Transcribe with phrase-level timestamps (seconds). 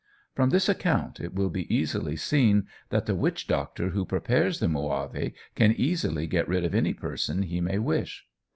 [0.33, 4.65] From this account it will be easily seen that the witch doctor who prepares the
[4.65, 8.25] muavi can easily get rid of any person he may wish.